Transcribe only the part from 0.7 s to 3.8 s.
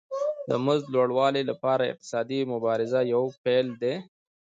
د لوړوالي لپاره اقتصادي مبارزه یو پیل